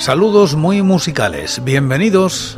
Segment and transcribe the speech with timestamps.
[0.00, 2.56] Saludos muy musicales, bienvenidos.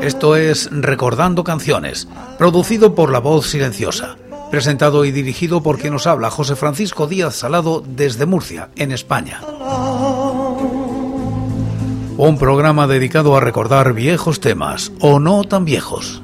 [0.00, 2.06] Esto es Recordando Canciones,
[2.38, 4.16] producido por La Voz Silenciosa,
[4.48, 9.40] presentado y dirigido por quien nos habla José Francisco Díaz Salado desde Murcia, en España.
[12.16, 16.22] Un programa dedicado a recordar viejos temas o no tan viejos.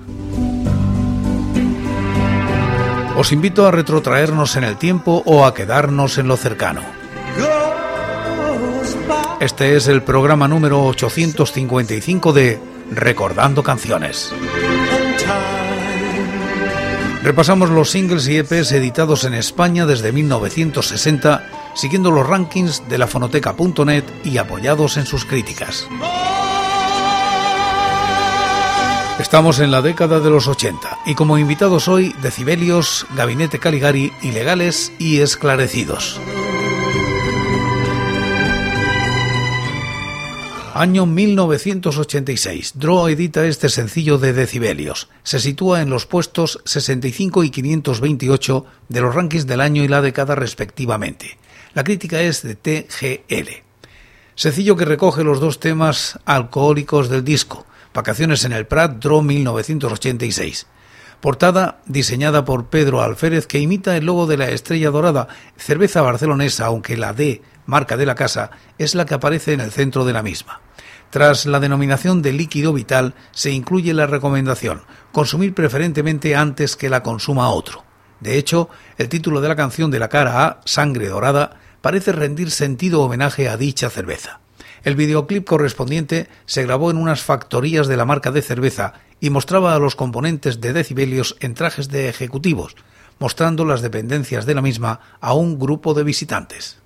[3.18, 6.95] Os invito a retrotraernos en el tiempo o a quedarnos en lo cercano.
[9.40, 12.58] Este es el programa número 855 de
[12.90, 14.32] Recordando Canciones.
[17.22, 23.06] Repasamos los singles y EPs editados en España desde 1960, siguiendo los rankings de la
[23.06, 25.86] fonoteca.net y apoyados en sus críticas.
[29.18, 34.92] Estamos en la década de los 80 y como invitados hoy Decibelios, Gabinete Caligari, Ilegales
[34.98, 36.20] y Esclarecidos.
[40.78, 42.72] Año 1986.
[42.74, 45.08] Draw edita este sencillo de decibelios.
[45.22, 50.02] Se sitúa en los puestos 65 y 528 de los rankings del año y la
[50.02, 51.38] década respectivamente.
[51.72, 53.62] La crítica es de TGL.
[54.34, 57.64] Sencillo que recoge los dos temas alcohólicos del disco.
[57.94, 60.66] Vacaciones en el Prat, Draw 1986.
[61.22, 66.66] Portada diseñada por Pedro Alférez que imita el logo de la estrella dorada, cerveza barcelonesa,
[66.66, 70.12] aunque la D, marca de la casa, es la que aparece en el centro de
[70.12, 70.60] la misma.
[71.10, 77.02] Tras la denominación de líquido vital se incluye la recomendación consumir preferentemente antes que la
[77.02, 77.84] consuma otro.
[78.20, 78.68] De hecho,
[78.98, 83.48] el título de la canción de la cara A, Sangre Dorada, parece rendir sentido homenaje
[83.48, 84.40] a dicha cerveza.
[84.84, 89.74] El videoclip correspondiente se grabó en unas factorías de la marca de cerveza y mostraba
[89.74, 92.76] a los componentes de decibelios en trajes de ejecutivos,
[93.18, 96.78] mostrando las dependencias de la misma a un grupo de visitantes.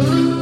[0.00, 0.37] oh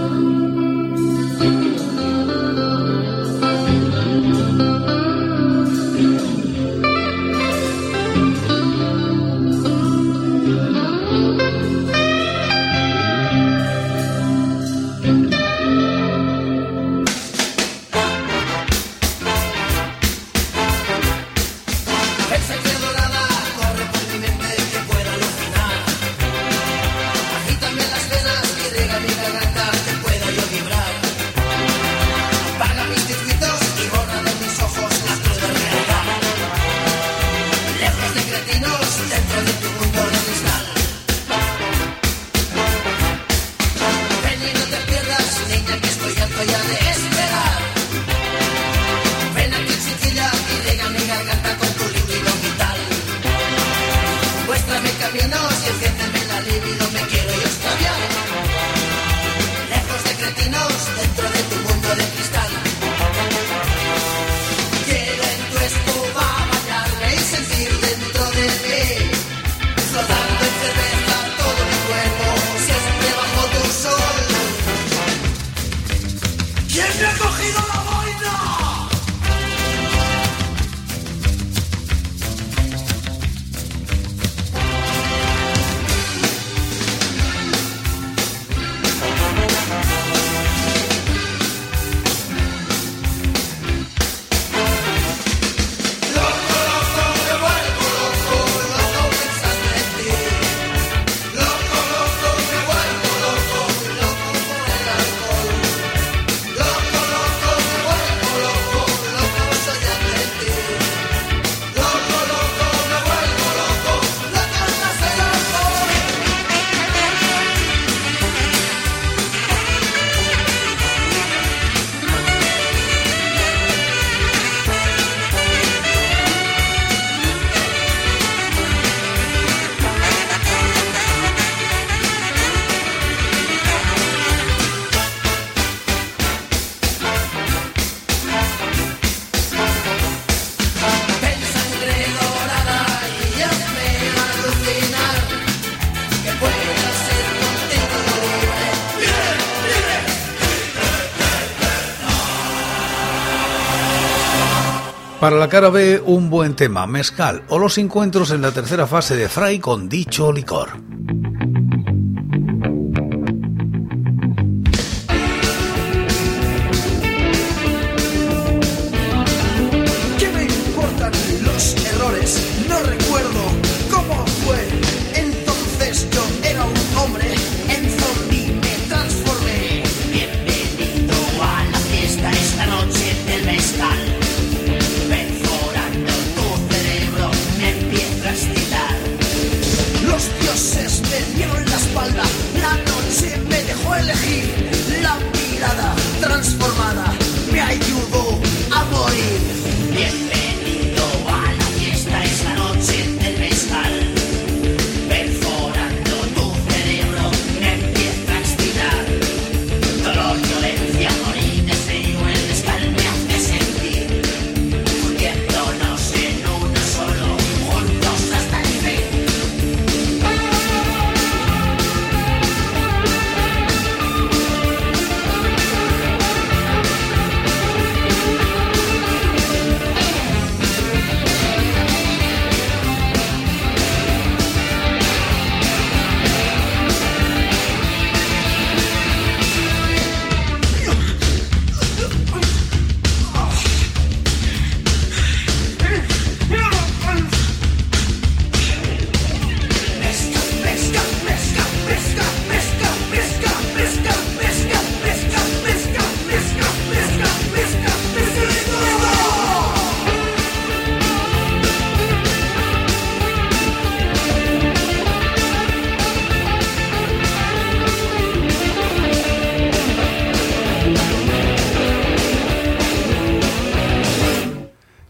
[155.21, 159.17] Para la cara B, un buen tema, mezcal o los encuentros en la tercera fase
[159.17, 160.69] de Fry con dicho licor.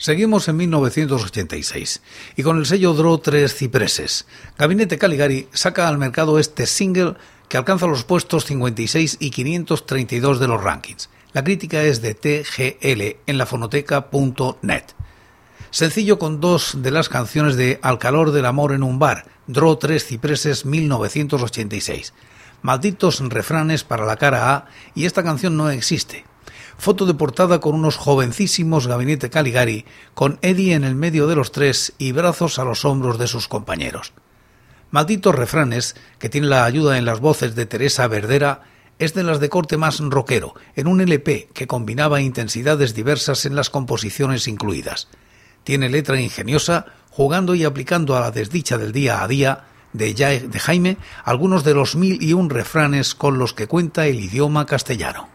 [0.06, 2.00] Seguimos en 1986
[2.36, 7.14] y con el sello Draw 3 Cipreses, Gabinete Caligari saca al mercado este single
[7.48, 11.10] que alcanza los puestos 56 y 532 de los rankings.
[11.32, 14.84] La crítica es de TGL en la fonoteca.net.
[15.70, 19.74] Sencillo con dos de las canciones de Al calor del amor en un bar, Draw
[19.74, 22.14] 3 Cipreses 1986.
[22.62, 26.24] Malditos refranes para la cara A y esta canción no existe.
[26.78, 31.50] Foto de portada con unos jovencísimos Gabinete Caligari, con Eddie en el medio de los
[31.50, 34.12] tres y brazos a los hombros de sus compañeros.
[34.90, 38.62] Malditos refranes, que tiene la ayuda en las voces de Teresa Verdera,
[38.98, 43.56] es de las de corte más rockero, en un LP que combinaba intensidades diversas en
[43.56, 45.08] las composiciones incluidas.
[45.64, 50.28] Tiene letra ingeniosa, jugando y aplicando a la desdicha del día a día de, Ja-
[50.46, 54.66] de Jaime algunos de los mil y un refranes con los que cuenta el idioma
[54.66, 55.28] castellano.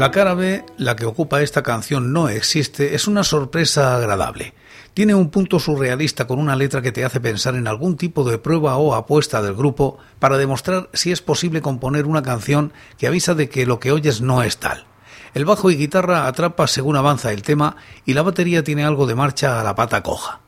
[0.00, 4.54] La cara B, la que ocupa esta canción No existe, es una sorpresa agradable.
[4.94, 8.38] Tiene un punto surrealista con una letra que te hace pensar en algún tipo de
[8.38, 13.34] prueba o apuesta del grupo para demostrar si es posible componer una canción que avisa
[13.34, 14.86] de que lo que oyes no es tal.
[15.34, 17.76] El bajo y guitarra atrapa según avanza el tema
[18.06, 20.40] y la batería tiene algo de marcha a la pata coja.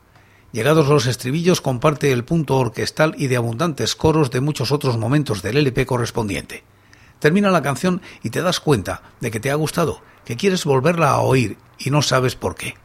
[0.51, 5.43] Llegados los estribillos comparte el punto orquestal y de abundantes coros de muchos otros momentos
[5.43, 6.63] del LP correspondiente.
[7.23, 11.11] Termina la canción y te das cuenta de que te ha gustado, que quieres volverla
[11.11, 12.75] a oír y no sabes por qué.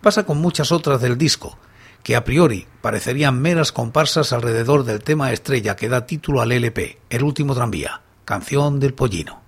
[0.00, 1.56] Pasa con muchas otras del disco,
[2.02, 6.98] que a priori parecerían meras comparsas alrededor del tema estrella que da título al LP,
[7.08, 9.42] El último tranvía, canción del pollino.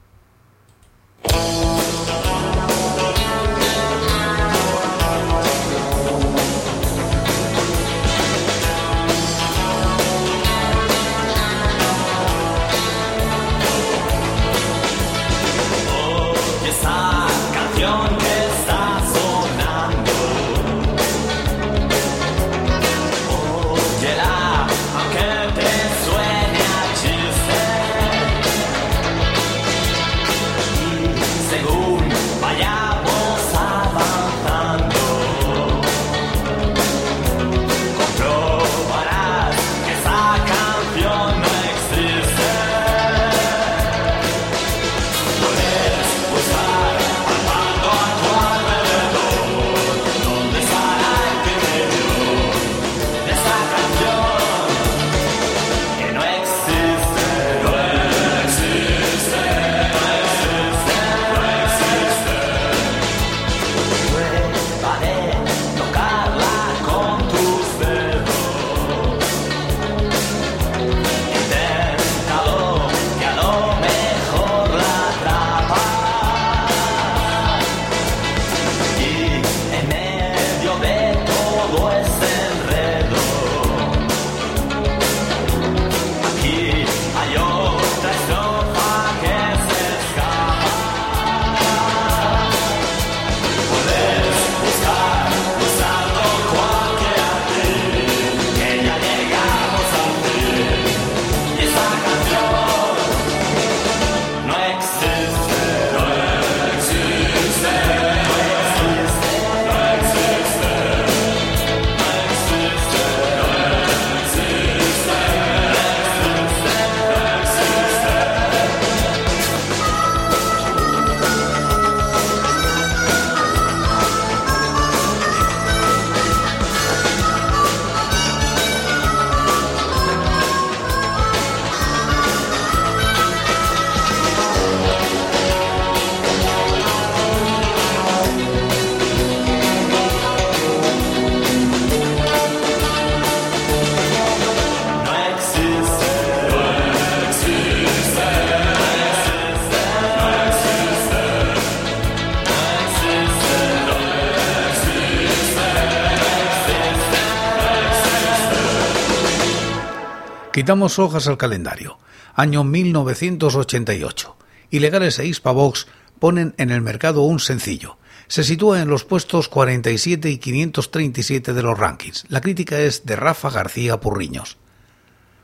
[160.66, 161.96] Quitamos hojas al calendario.
[162.34, 164.36] Año 1988.
[164.70, 165.86] Ilegales e Hispavox
[166.18, 167.98] ponen en el mercado un sencillo.
[168.26, 172.24] Se sitúa en los puestos 47 y 537 de los rankings.
[172.30, 174.56] La crítica es de Rafa García Purriños.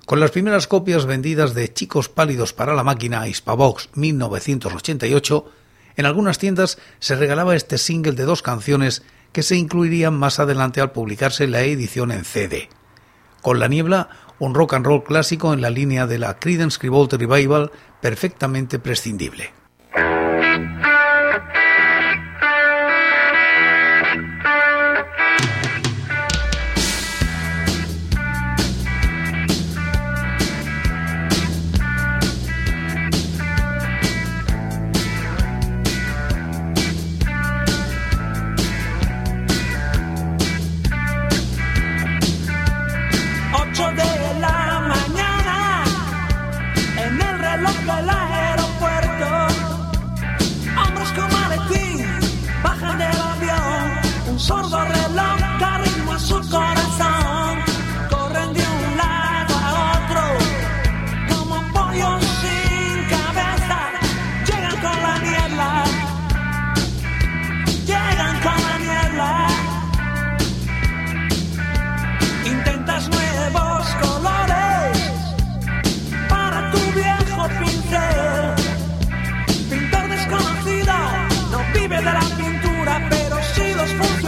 [0.06, 5.52] Con las primeras copias vendidas de Chicos Pálidos para la Máquina Hispavox 1988,
[5.98, 10.80] en algunas tiendas se regalaba este single de dos canciones que se incluirían más adelante
[10.80, 12.68] al publicarse la edición en CD.
[13.42, 14.08] Con la niebla,
[14.42, 17.70] un rock and roll clásico en la línea de la Creedence Clearwater Revival
[18.00, 19.52] perfectamente prescindible.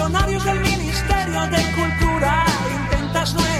[0.04, 2.44] funcionarios del Ministerio de Cultura.
[2.90, 3.53] Intentas no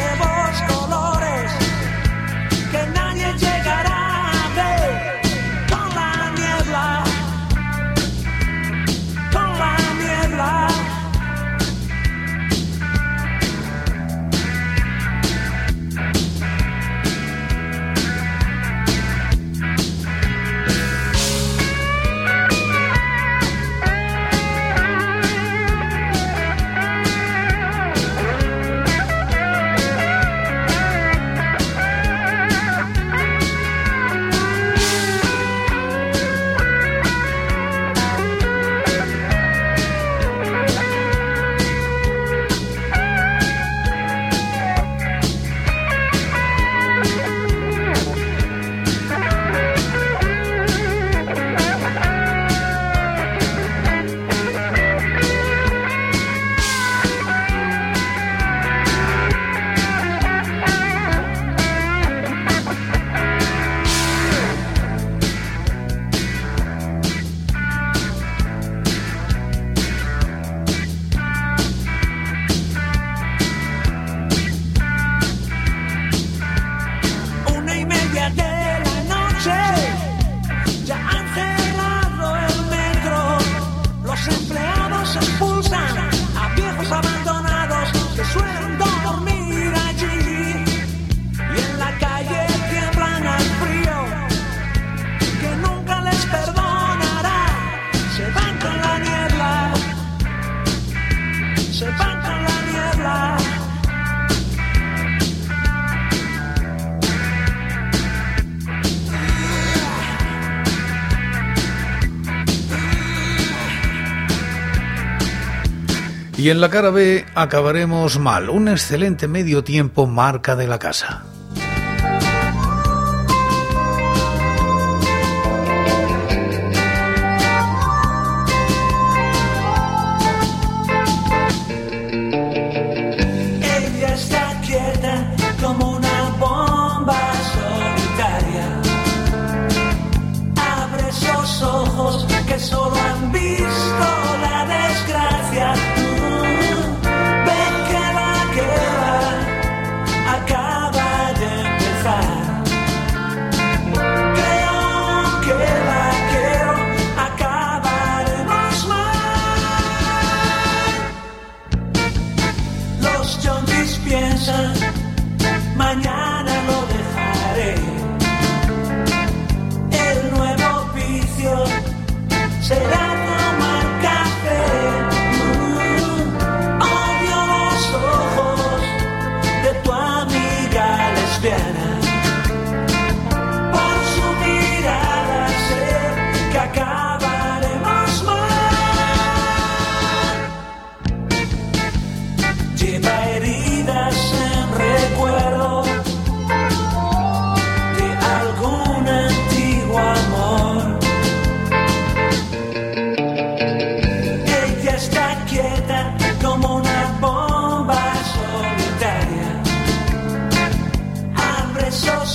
[116.45, 118.51] Y en la cara B acabaremos mal.
[118.51, 121.34] Un excelente medio tiempo marca de la casa.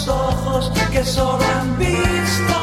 [0.07, 1.03] ojos que
[1.41, 2.58] han visto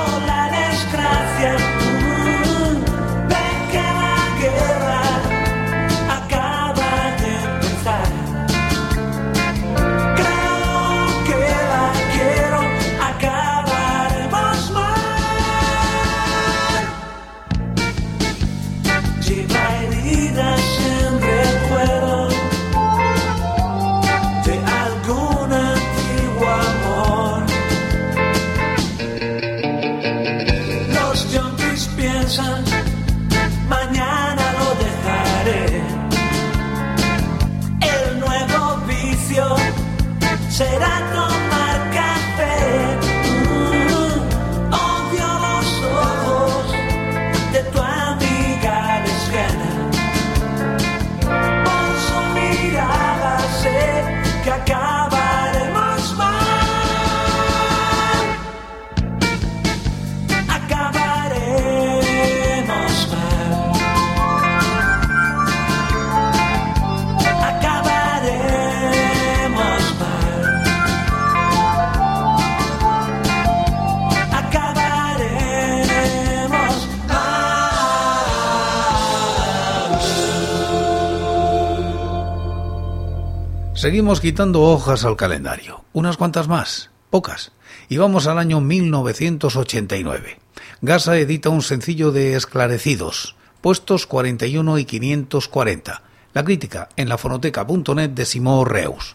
[83.87, 87.53] Seguimos quitando hojas al calendario, unas cuantas más, pocas,
[87.88, 90.40] y vamos al año 1989.
[90.81, 96.03] Gasa edita un sencillo de Esclarecidos, puestos 41 y 540.
[96.35, 99.14] La crítica en la fonoteca.net de Simón Reus.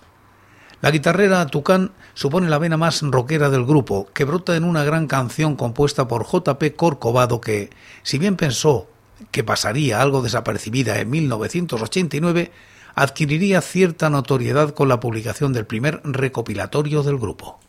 [0.80, 5.08] La guitarrera Tucán supone la vena más rockera del grupo, que brota en una gran
[5.08, 7.72] canción compuesta por JP Corcovado que,
[8.04, 8.88] si bien pensó
[9.32, 12.52] que pasaría algo desapercibida en 1989,
[12.96, 17.61] adquiriría cierta notoriedad con la publicación del primer recopilatorio del grupo.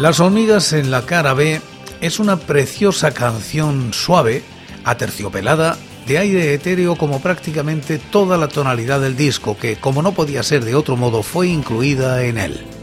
[0.00, 1.60] Las hormigas en la cara B
[2.00, 4.42] es una preciosa canción suave,
[4.82, 10.42] aterciopelada, de aire etéreo como prácticamente toda la tonalidad del disco, que como no podía
[10.42, 12.79] ser de otro modo fue incluida en él.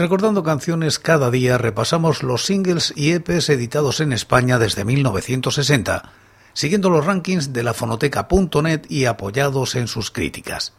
[0.00, 6.10] Recordando Canciones cada día repasamos los singles y EPs editados en España desde 1960,
[6.54, 10.72] siguiendo los rankings de la fonoteca.net y apoyados en sus críticas.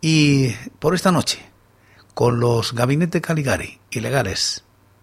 [0.00, 1.44] Y por esta noche,
[2.14, 4.00] con los Gabinete Caligari y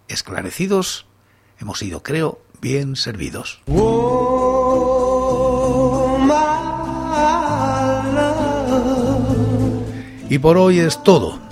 [0.08, 1.06] esclarecidos,
[1.60, 3.62] hemos sido, creo, bien servidos.
[10.28, 11.51] Y por hoy es todo.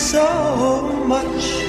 [0.00, 1.59] so much